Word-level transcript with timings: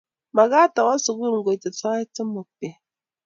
magaat 0.35 0.73
awe 0.81 0.95
sugul 1.05 1.33
ngoite 1.39 1.69
sait 1.79 2.09
somok 2.15 2.47
beet 2.59 2.79